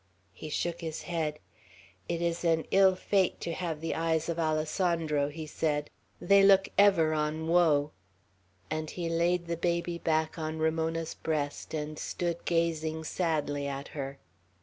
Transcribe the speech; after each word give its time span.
He 0.33 0.49
shook 0.49 0.81
his 0.81 1.03
head. 1.03 1.37
"It 2.09 2.23
is 2.23 2.43
an 2.43 2.65
ill 2.71 2.95
fate 2.95 3.39
to 3.41 3.53
have 3.53 3.81
the 3.81 3.93
eyes 3.93 4.29
of 4.29 4.39
Alessandro," 4.39 5.29
he 5.29 5.45
said. 5.45 5.91
"They 6.19 6.41
look 6.41 6.69
ever 6.75 7.13
on 7.13 7.47
woe;" 7.47 7.91
and 8.71 8.89
he 8.89 9.09
laid 9.09 9.45
the 9.45 9.57
baby 9.57 9.99
back 9.99 10.39
on 10.39 10.57
Ramona's 10.57 11.13
breast, 11.13 11.75
and 11.75 11.99
stood 11.99 12.45
gazing 12.45 13.03
sadly 13.03 13.67
at 13.67 13.89
her. 13.89 14.17